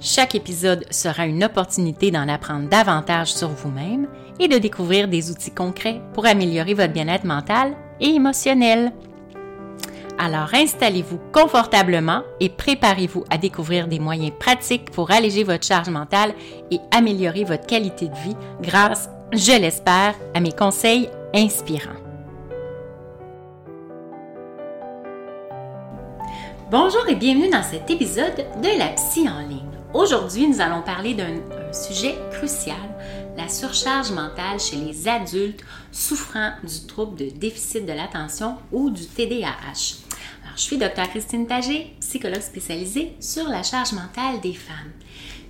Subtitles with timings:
[0.00, 4.06] Chaque épisode sera une opportunité d'en apprendre davantage sur vous-même
[4.38, 8.92] et de découvrir des outils concrets pour améliorer votre bien-être mental et émotionnel.
[10.16, 16.32] Alors installez-vous confortablement et préparez-vous à découvrir des moyens pratiques pour alléger votre charge mentale
[16.70, 21.90] et améliorer votre qualité de vie grâce, je l'espère, à mes conseils inspirants.
[26.70, 29.67] Bonjour et bienvenue dans cet épisode de la Psy en ligne.
[29.94, 31.40] Aujourd'hui, nous allons parler d'un
[31.72, 32.76] sujet crucial,
[33.38, 39.06] la surcharge mentale chez les adultes souffrant du trouble de déficit de l'attention ou du
[39.06, 39.96] TDAH.
[40.44, 44.92] Alors, je suis Dr Christine Tagé, psychologue spécialisée sur la charge mentale des femmes.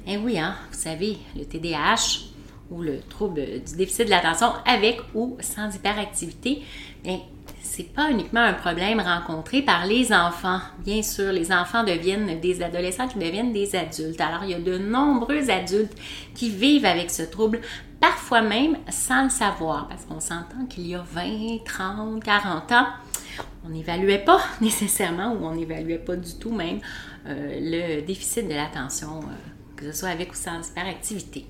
[0.07, 2.29] Eh oui, hein, vous savez, le TDAH
[2.71, 6.63] ou le trouble du déficit de l'attention avec ou sans hyperactivité,
[7.63, 10.61] c'est pas uniquement un problème rencontré par les enfants.
[10.85, 14.21] Bien sûr, les enfants deviennent des adolescents qui deviennent des adultes.
[14.21, 15.97] Alors, il y a de nombreux adultes
[16.35, 17.61] qui vivent avec ce trouble,
[18.01, 22.87] parfois même sans le savoir, parce qu'on s'entend qu'il y a 20, 30, 40 ans,
[23.65, 26.81] on n'évaluait pas nécessairement ou on n'évaluait pas du tout même
[27.27, 31.47] euh, le déficit de l'attention, euh, que ce soit avec ou sans hyperactivité.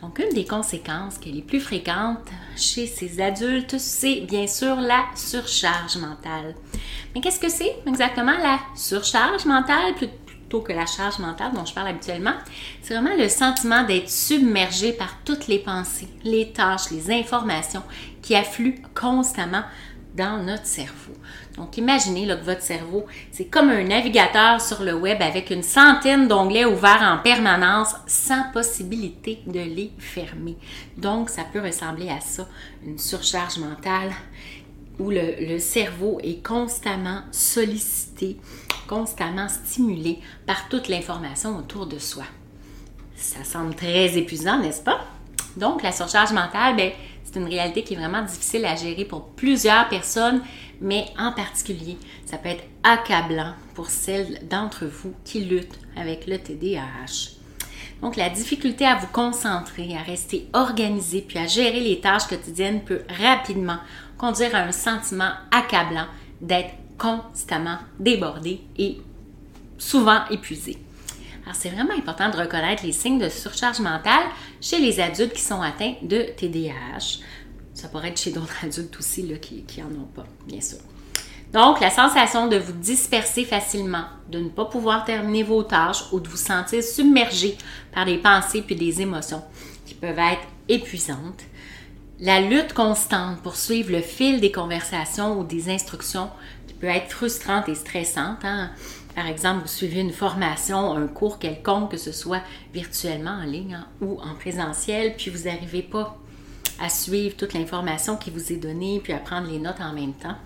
[0.00, 4.76] Donc, une des conséquences qui est les plus fréquentes chez ces adultes, c'est bien sûr
[4.76, 6.54] la surcharge mentale.
[7.14, 11.74] Mais qu'est-ce que c'est exactement la surcharge mentale plutôt que la charge mentale dont je
[11.74, 12.34] parle habituellement?
[12.80, 17.82] C'est vraiment le sentiment d'être submergé par toutes les pensées, les tâches, les informations
[18.22, 19.64] qui affluent constamment
[20.18, 21.14] notre cerveau.
[21.56, 26.28] Donc, imaginez que votre cerveau, c'est comme un navigateur sur le web avec une centaine
[26.28, 30.56] d'onglets ouverts en permanence sans possibilité de les fermer.
[30.96, 32.48] Donc, ça peut ressembler à ça,
[32.84, 34.12] une surcharge mentale
[34.98, 38.36] où le, le cerveau est constamment sollicité,
[38.88, 42.24] constamment stimulé par toute l'information autour de soi.
[43.16, 45.00] Ça semble très épuisant, n'est-ce pas?
[45.56, 46.92] Donc, la surcharge mentale, ben,
[47.38, 50.42] une réalité qui est vraiment difficile à gérer pour plusieurs personnes,
[50.80, 56.38] mais en particulier, ça peut être accablant pour celles d'entre vous qui luttent avec le
[56.38, 57.38] TDAH.
[58.02, 62.82] Donc, la difficulté à vous concentrer, à rester organisé, puis à gérer les tâches quotidiennes
[62.82, 63.78] peut rapidement
[64.16, 66.06] conduire à un sentiment accablant
[66.40, 68.98] d'être constamment débordé et
[69.78, 70.78] souvent épuisé.
[71.48, 74.22] Alors, c'est vraiment important de reconnaître les signes de surcharge mentale
[74.60, 77.20] chez les adultes qui sont atteints de TDAH.
[77.72, 80.76] Ça pourrait être chez d'autres adultes aussi là, qui n'en ont pas, bien sûr.
[81.50, 86.20] Donc, la sensation de vous disperser facilement, de ne pas pouvoir terminer vos tâches ou
[86.20, 87.56] de vous sentir submergé
[87.94, 89.42] par des pensées puis des émotions
[89.86, 91.44] qui peuvent être épuisantes.
[92.20, 96.28] La lutte constante pour suivre le fil des conversations ou des instructions
[96.66, 98.44] qui peut être frustrante et stressante.
[98.44, 98.70] Hein?
[99.18, 102.40] Par exemple, vous suivez une formation, un cours quelconque, que ce soit
[102.72, 106.16] virtuellement en ligne hein, ou en présentiel, puis vous n'arrivez pas
[106.78, 110.12] à suivre toute l'information qui vous est donnée, puis à prendre les notes en même
[110.12, 110.36] temps.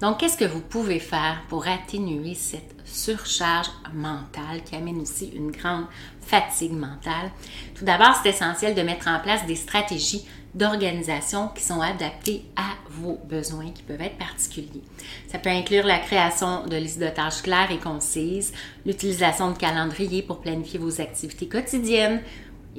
[0.00, 5.50] Donc, qu'est-ce que vous pouvez faire pour atténuer cette surcharge mentale qui amène aussi une
[5.50, 5.86] grande
[6.20, 7.30] fatigue mentale?
[7.74, 12.70] Tout d'abord, c'est essentiel de mettre en place des stratégies d'organisation qui sont adaptées à
[12.90, 14.82] vos besoins qui peuvent être particuliers.
[15.30, 18.52] Ça peut inclure la création de listes de tâches claires et concises,
[18.84, 22.22] l'utilisation de calendriers pour planifier vos activités quotidiennes,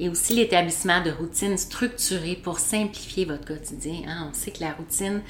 [0.00, 4.00] et aussi l'établissement de routines structurées pour simplifier votre quotidien.
[4.08, 4.28] Hein.
[4.30, 5.20] On sait que la routine,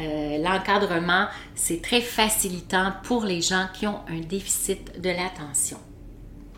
[0.00, 5.76] euh, l'encadrement, c'est très facilitant pour les gens qui ont un déficit de l'attention.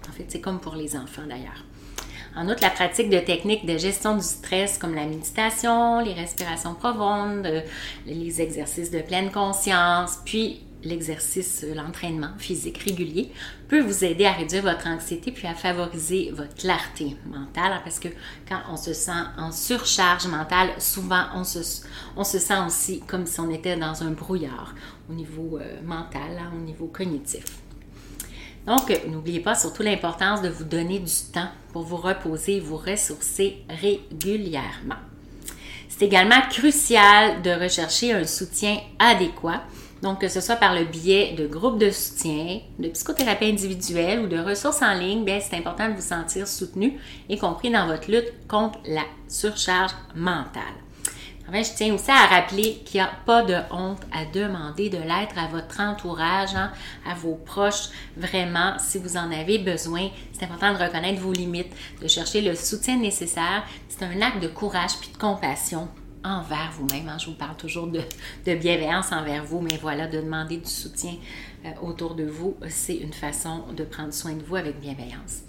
[0.08, 1.64] En fait, c'est comme pour les enfants d'ailleurs.
[2.36, 6.74] En outre, la pratique de techniques de gestion du stress comme la méditation, les respirations
[6.74, 7.62] profondes, euh,
[8.06, 13.32] les exercices de pleine conscience, puis l'exercice, l'entraînement physique régulier
[13.68, 17.98] peut vous aider à réduire votre anxiété puis à favoriser votre clarté mentale hein, parce
[17.98, 18.08] que
[18.48, 23.50] quand on se sent en surcharge mentale, souvent on se, sent aussi comme si on
[23.50, 24.74] était dans un brouillard
[25.10, 27.44] au niveau euh, mental, hein, au niveau cognitif.
[28.66, 32.76] Donc, n'oubliez pas surtout l'importance de vous donner du temps pour vous reposer et vous
[32.76, 34.96] ressourcer régulièrement.
[35.88, 39.62] C'est également crucial de rechercher un soutien adéquat
[40.02, 44.26] donc, que ce soit par le biais de groupes de soutien, de psychothérapie individuelle ou
[44.26, 48.10] de ressources en ligne, bien, c'est important de vous sentir soutenu, y compris dans votre
[48.10, 50.62] lutte contre la surcharge mentale.
[51.48, 54.98] Enfin, je tiens aussi à rappeler qu'il n'y a pas de honte à demander de
[54.98, 56.72] l'aide à votre entourage, hein,
[57.08, 57.88] à vos proches.
[58.16, 61.72] Vraiment, si vous en avez besoin, c'est important de reconnaître vos limites,
[62.02, 63.62] de chercher le soutien nécessaire.
[63.88, 65.88] C'est un acte de courage puis de compassion
[66.26, 67.08] envers vous-même.
[67.08, 67.18] Hein.
[67.18, 68.00] Je vous parle toujours de,
[68.44, 71.14] bienveillance envers vous, mais voilà, de demander du soutien
[71.64, 75.42] euh, autour de vous, c'est une façon de prendre soin de vous avec bienveillance.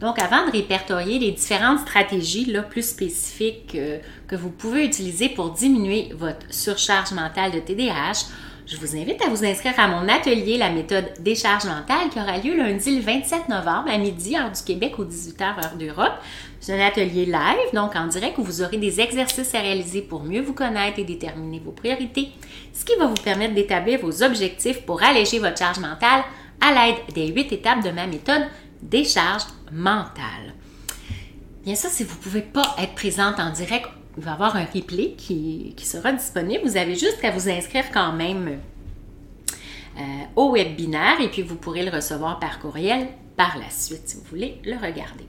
[0.00, 5.28] Donc, avant de répertorier les différentes stratégies là, plus spécifiques euh, que vous pouvez utiliser
[5.28, 8.26] pour diminuer votre surcharge mentale de TDAH,
[8.70, 12.38] je vous invite à vous inscrire à mon atelier La méthode décharge mentale qui aura
[12.38, 16.12] lieu lundi le 27 novembre à midi, heure du Québec, aux 18h, heure d'Europe.
[16.60, 20.22] C'est un atelier live, donc en direct, où vous aurez des exercices à réaliser pour
[20.22, 22.28] mieux vous connaître et déterminer vos priorités,
[22.72, 26.22] ce qui va vous permettre d'établir vos objectifs pour alléger votre charge mentale
[26.60, 28.46] à l'aide des huit étapes de ma méthode
[28.82, 29.42] décharge
[29.72, 30.54] mentale.
[31.64, 34.56] Bien ça, si vous ne pouvez pas être présente en direct, il va y avoir
[34.56, 36.62] un replay qui, sera disponible.
[36.64, 38.60] Vous avez juste à vous inscrire quand même
[39.98, 40.02] euh,
[40.36, 44.24] au webinaire et puis vous pourrez le recevoir par courriel par la suite si vous
[44.24, 45.26] voulez le regarder.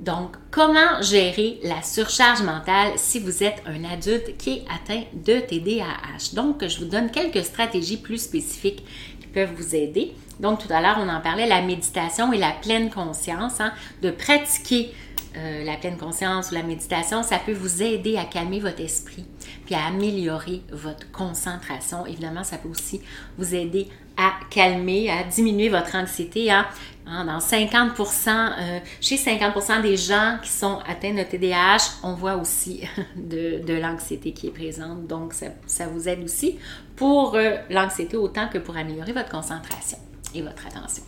[0.00, 5.38] Donc, comment gérer la surcharge mentale si vous êtes un adulte qui est atteint de
[5.38, 6.34] TDAH?
[6.34, 8.84] Donc, je vous donne quelques stratégies plus spécifiques
[9.20, 10.12] qui peuvent vous aider.
[10.40, 14.10] Donc, tout à l'heure, on en parlait, la méditation et la pleine conscience, hein, de
[14.10, 14.92] pratiquer
[15.36, 19.24] euh, la pleine conscience ou la méditation, ça peut vous aider à calmer votre esprit,
[19.64, 22.06] puis à améliorer votre concentration.
[22.06, 23.00] Évidemment, ça peut aussi
[23.38, 26.50] vous aider à calmer, à diminuer votre anxiété.
[26.50, 26.66] Hein.
[27.04, 32.36] Hein, dans 50%, euh, chez 50% des gens qui sont atteints de TDAH, on voit
[32.36, 35.08] aussi de, l'anxiété qui est présente.
[35.08, 35.34] Donc,
[35.66, 36.58] ça, vous aide aussi
[36.94, 39.98] pour euh, l'anxiété autant que pour améliorer votre concentration
[40.34, 41.02] et votre attention.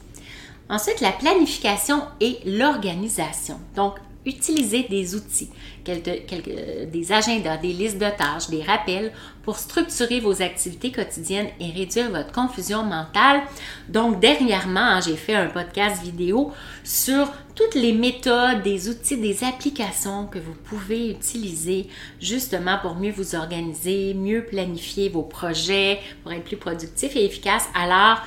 [0.69, 3.61] Ensuite, la planification et l'organisation.
[3.77, 3.95] Donc,
[4.27, 5.51] Utilisez des outils,
[5.85, 9.13] des agendas, des listes de tâches, des rappels
[9.43, 13.43] pour structurer vos activités quotidiennes et réduire votre confusion mentale.
[13.89, 19.45] Donc, dernièrement, hein, j'ai fait un podcast vidéo sur toutes les méthodes, des outils, des
[19.45, 21.89] applications que vous pouvez utiliser
[22.19, 27.69] justement pour mieux vous organiser, mieux planifier vos projets, pour être plus productif et efficace.
[27.75, 28.23] Alors,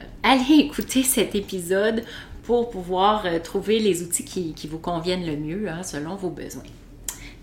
[0.00, 2.04] euh, allez écouter cet épisode
[2.42, 6.62] pour pouvoir euh, trouver les outils qui, vous conviennent le mieux hein, selon vos besoins.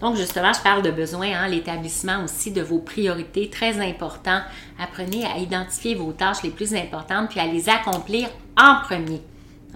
[0.01, 4.41] Donc, justement, je parle de besoins, hein, l'établissement aussi de vos priorités, très important.
[4.79, 9.21] Apprenez à identifier vos tâches les plus importantes puis à les accomplir en premier.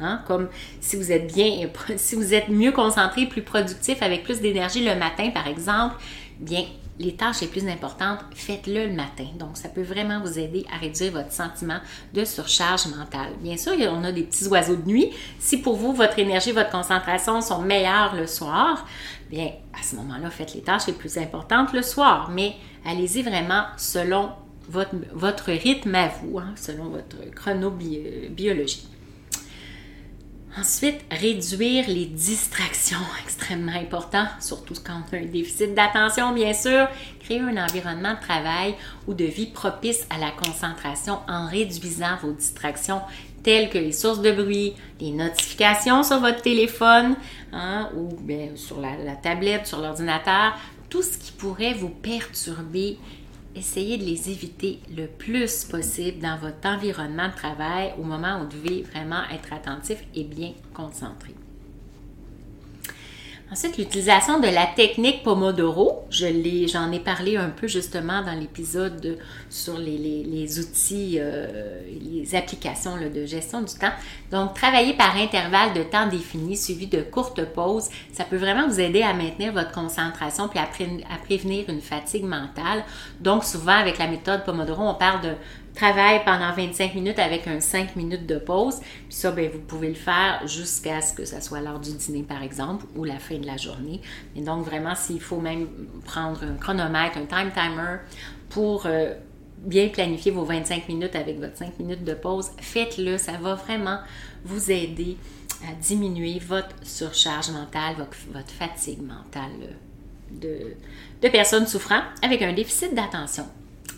[0.02, 0.48] Hein, comme
[0.80, 1.68] si vous êtes bien,
[1.98, 5.96] si vous êtes mieux concentré, plus productif, avec plus d'énergie le matin, par exemple,
[6.40, 6.64] bien,
[7.04, 9.26] les tâches les plus importantes, faites-le le matin.
[9.38, 11.80] Donc, ça peut vraiment vous aider à réduire votre sentiment
[12.14, 13.34] de surcharge mentale.
[13.42, 15.12] Bien sûr, on a des petits oiseaux de nuit.
[15.40, 18.86] Si pour vous, votre énergie, votre concentration sont meilleures le soir,
[19.30, 22.30] bien, à ce moment-là, faites les tâches les plus importantes le soir.
[22.32, 24.32] Mais allez-y vraiment selon
[24.70, 28.88] votre, rythme à vous, hein, selon votre chronobiologie.
[30.56, 36.88] Ensuite, réduire les distractions, extrêmement important, surtout quand on a un déficit d'attention, bien sûr.
[37.20, 38.76] Créer un environnement de travail
[39.08, 43.02] ou de vie propice à la concentration en réduisant vos distractions
[43.42, 47.16] telles que les sources de bruit, les notifications sur votre téléphone
[47.52, 48.16] hein, ou
[48.56, 50.54] sur la tablette, sur l'ordinateur,
[50.90, 53.00] tout ce qui pourrait vous perturber
[53.56, 58.44] essayez de les éviter le plus possible dans votre environnement de travail au moment où
[58.44, 61.34] vous devez vraiment être attentif et bien concentré.
[63.54, 66.08] Ensuite, l'utilisation de la technique Pomodoro.
[66.10, 66.26] Je
[66.68, 73.26] j'en ai parlé un peu justement dans l'épisode sur les, outils, euh, les applications de
[73.28, 73.92] gestion du temps.
[74.32, 78.80] Donc, travailler par intervalle de temps défini suivi de courtes pauses, ça peut vraiment vous
[78.80, 82.84] aider à maintenir votre concentration puis à, à prévenir une fatigue mentale.
[83.20, 85.34] Donc, souvent avec la méthode Pomodoro, on parle de
[85.74, 88.80] travaille pendant 25 minutes avec un 5 minutes de pause.
[88.80, 92.24] Puis ça, bien, vous pouvez le faire jusqu'à ce que ça soit l'heure du dîner,
[92.24, 94.02] par exemple, ou la fin de la journée.
[94.36, 95.68] Et donc, vraiment, s'il faut même
[96.06, 97.98] prendre un chronomètre, un time timer
[98.50, 99.14] pour euh,
[99.58, 103.18] bien planifier vos 25 minutes avec votre 5 minutes de pause, faites-le.
[103.18, 104.00] Ça va vraiment
[104.46, 105.18] vous aider
[105.68, 109.52] à diminuer votre surcharge mentale, votre, fatigue mentale
[110.30, 110.76] de,
[111.22, 113.46] de personnes souffrant avec un déficit d'attention.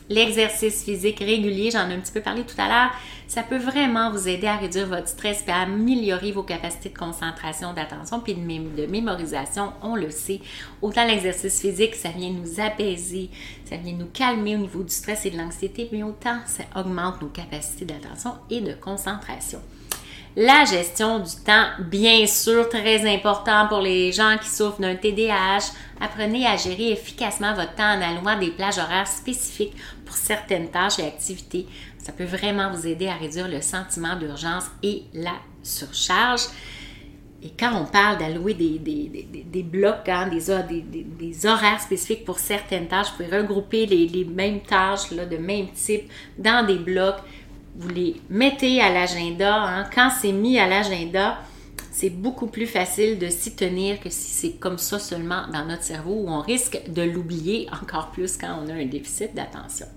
[0.07, 2.91] L'exercice physique régulier, j'en ai un petit peu parlé tout à l'heure,
[3.27, 6.97] ça peut vraiment vous aider à réduire votre stress et à améliorer vos capacités de
[6.97, 9.73] concentration, d'attention puis de, mémorisation.
[9.81, 10.41] On le sait.
[10.81, 13.31] Autant l'exercice physique, ça vient nous apaiser,
[13.67, 17.21] ça vient nous calmer au niveau du stress et de l'anxiété, mais autant ça augmente
[17.21, 19.61] nos capacités d'attention et de concentration.
[20.37, 25.71] La gestion du temps, bien sûr, très important pour les gens qui souffrent d'un TDAH.
[26.01, 30.99] Apprenez à gérer efficacement votre temps en allouant des plages horaires spécifiques pour certaines tâches
[30.99, 31.67] et activités.
[31.99, 36.47] Ça peut vraiment vous aider à réduire le sentiment d'urgence et la surcharge.
[37.41, 43.07] Et quand on parle d'allouer des, des, blocs, hein, des, horaires spécifiques pour certaines tâches,
[43.11, 47.21] vous pouvez regrouper les, mêmes tâches là, de même type dans des blocs
[47.77, 49.63] vous les mettez à l'agenda.
[49.63, 49.89] Hein.
[49.93, 51.37] Quand c'est mis à l'agenda,
[51.91, 55.83] c'est beaucoup plus facile de s'y tenir que si c'est comme ça seulement dans notre
[55.83, 59.87] cerveau où on risque de l'oublier encore plus quand on a un déficit d'attention.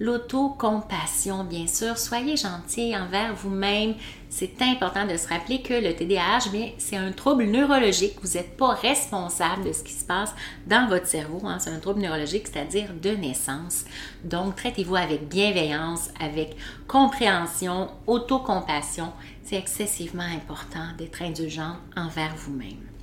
[0.00, 1.96] L'autocompassion, bien sûr.
[1.98, 3.94] Soyez gentil envers vous-même.
[4.28, 8.16] C'est important de se rappeler que le TDAH, c'est un trouble neurologique.
[8.20, 10.34] Vous n'êtes pas responsable de ce qui se passe
[10.66, 11.40] dans votre cerveau.
[11.44, 11.58] Hein.
[11.60, 13.84] C'est un trouble neurologique, c'est-à-dire de naissance.
[14.24, 16.56] Donc, traitez-vous avec bienveillance, avec
[16.88, 19.12] compréhension, autocompassion.
[19.44, 22.94] C'est excessivement important d'être indulgent envers vous-même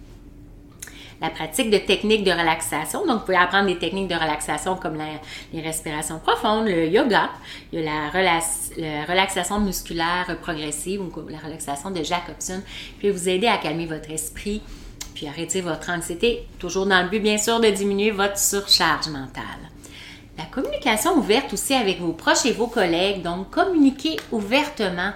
[1.22, 3.06] la pratique de techniques de relaxation.
[3.06, 4.98] Donc, vous pouvez apprendre des techniques de relaxation comme
[5.54, 7.30] les respirations profondes, le yoga,
[7.72, 12.62] la, relaxation musculaire progressive ou la relaxation de Jacobson,
[13.00, 14.62] puis vous aider à calmer votre esprit,
[15.14, 19.71] puis arrêter votre anxiété, toujours dans le but, bien sûr, de diminuer votre surcharge mentale.
[20.38, 25.12] La communication ouverte aussi avec vos proches et vos collègues, donc communiquez ouvertement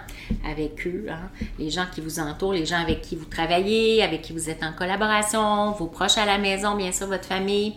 [0.45, 1.29] avec eux, hein.
[1.57, 4.61] les gens qui vous entourent, les gens avec qui vous travaillez, avec qui vous êtes
[4.61, 7.75] en collaboration, vos proches à la maison, bien sûr votre famille.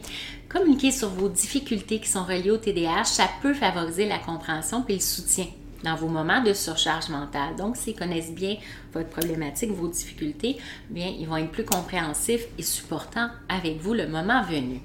[0.48, 4.94] Communiquez sur vos difficultés qui sont reliées au TDAH, ça peut favoriser la compréhension et
[4.94, 5.46] le soutien
[5.84, 7.54] dans vos moments de surcharge mentale.
[7.56, 8.56] Donc, s'ils connaissent bien
[8.92, 10.56] votre problématique, vos difficultés,
[10.90, 14.80] bien, ils vont être plus compréhensifs et supportants avec vous le moment venu.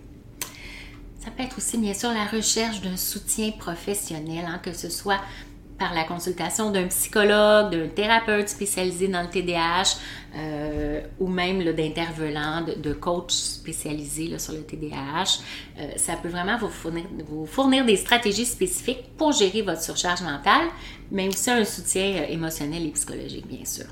[1.24, 5.22] Ça peut être aussi, bien sûr, la recherche d'un soutien professionnel, hein, que ce soit
[5.80, 9.98] par la consultation d'un psychologue, d'un thérapeute spécialisé dans le TDAH
[10.36, 15.39] euh, ou même d'intervenants, de, de, coach spécialisés sur le TDAH.
[15.80, 20.22] Euh, ça peut vraiment vous fournir, vous fournir des stratégies spécifiques pour gérer votre surcharge
[20.24, 20.68] mentale,
[21.10, 23.86] mais aussi un soutien euh, émotionnel et psychologique, bien sûr.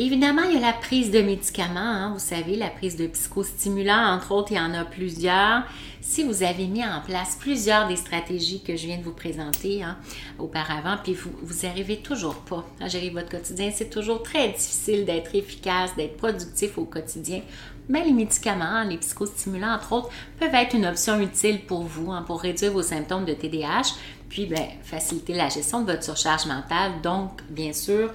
[0.00, 4.14] Évidemment, il y a la prise de médicaments, hein, vous savez, la prise de psychostimulants,
[4.14, 5.64] entre autres, il y en a plusieurs.
[6.00, 9.82] Si vous avez mis en place plusieurs des stratégies que je viens de vous présenter
[9.82, 9.98] hein,
[10.38, 15.04] auparavant, puis vous, vous arrivez toujours pas à gérer votre quotidien, c'est toujours très difficile
[15.04, 17.40] d'être efficace, d'être productif au quotidien.
[17.88, 22.22] Mais les médicaments, les psychostimulants, entre autres, peuvent être une option utile pour vous, hein,
[22.22, 23.96] pour réduire vos symptômes de TDAH,
[24.28, 27.00] puis ben, faciliter la gestion de votre surcharge mentale.
[27.02, 28.12] Donc, bien sûr,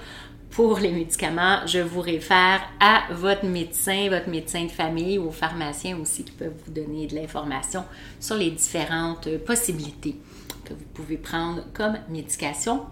[0.54, 5.32] pour les médicaments, je vous réfère à votre médecin, votre médecin de famille ou aux
[5.32, 7.84] pharmaciens aussi qui peuvent vous donner de l'information
[8.20, 10.16] sur les différentes possibilités
[10.64, 12.86] que vous pouvez prendre comme médication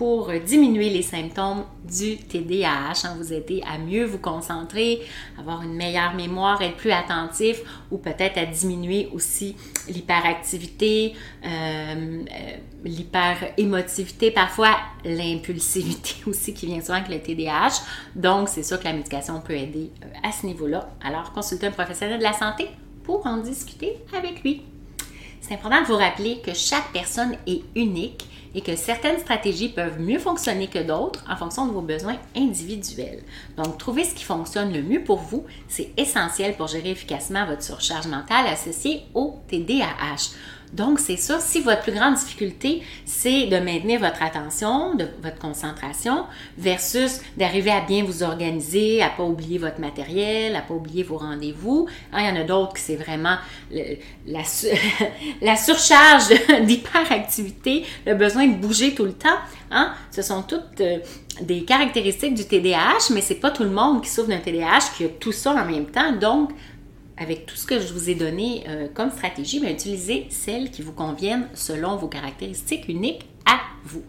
[0.00, 5.02] pour diminuer les symptômes du TDAH, hein, vous aider à mieux vous concentrer,
[5.38, 9.56] avoir une meilleure mémoire, être plus attentif ou peut-être à diminuer aussi
[9.88, 11.12] l'hyperactivité,
[11.44, 17.82] euh, euh l'hyperémotivité, parfois l'impulsivité aussi qui vient souvent avec le TDAH.
[18.16, 20.88] Donc, c'est sûr que la médication peut aider euh, à ce niveau-là.
[21.04, 22.70] Alors, consultez un professionnel de la santé
[23.04, 24.62] pour en discuter avec lui.
[25.40, 30.00] C'est important de vous rappeler que chaque personne est unique et que certaines stratégies peuvent
[30.00, 33.22] mieux fonctionner que d'autres en fonction de vos besoins individuels.
[33.56, 37.62] Donc, trouver ce qui fonctionne le mieux pour vous, c'est essentiel pour gérer efficacement votre
[37.62, 40.32] surcharge mentale associée au TDAH.
[40.72, 41.40] Donc, c'est ça.
[41.40, 46.24] Si votre plus grande difficulté, c'est de maintenir votre attention, de votre concentration,
[46.58, 51.18] versus d'arriver à bien vous organiser, à pas oublier votre matériel, à pas oublier vos
[51.18, 51.86] rendez-vous.
[52.12, 53.36] Hein, il y en a d'autres qui c'est vraiment
[53.70, 54.42] la,
[55.42, 56.28] la surcharge
[56.66, 59.28] d'hyperactivité, le besoin de bouger tout le temps.
[59.70, 59.92] Hein.
[60.10, 60.98] Ce sont toutes euh,
[61.40, 65.04] des caractéristiques du TDAH, mais c'est pas tout le monde qui souffre d'un TDAH qui
[65.04, 66.12] a tout ça en même temps.
[66.12, 66.50] Donc,
[67.20, 70.82] avec tout ce que je vous ai donné euh, comme stratégie, mais utilisez celles qui
[70.82, 74.02] vous conviennent selon vos caractéristiques uniques à vous.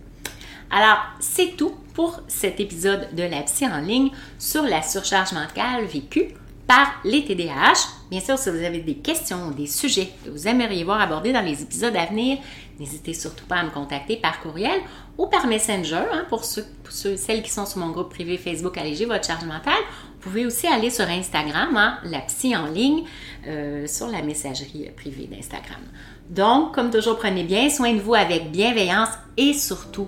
[0.71, 5.83] Alors, c'est tout pour cet épisode de la psy en ligne sur la surcharge mentale
[5.85, 6.33] vécue
[6.65, 7.73] par les TDAH.
[8.09, 11.33] Bien sûr, si vous avez des questions ou des sujets que vous aimeriez voir abordés
[11.33, 12.37] dans les épisodes à venir,
[12.79, 14.79] n'hésitez surtout pas à me contacter par courriel
[15.17, 16.03] ou par Messenger.
[16.13, 19.83] Hein, pour, ceux, celles qui sont sur mon groupe privé Facebook Alléger votre charge mentale,
[20.21, 23.05] vous pouvez aussi aller sur Instagram, hein, la psy en ligne,
[23.47, 25.81] euh, sur la messagerie privée d'Instagram.
[26.29, 30.05] Donc, comme toujours, prenez bien soin de vous avec bienveillance et surtout,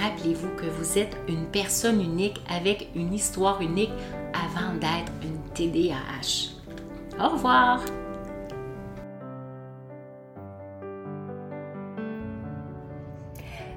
[0.00, 3.92] rappelez-vous que vous êtes une personne unique avec une histoire unique
[4.32, 6.52] avant d'être une TDAH.
[7.18, 7.80] Au revoir!